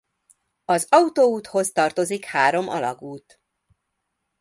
[0.65, 3.41] Az autóúthoz tartozik három alagút.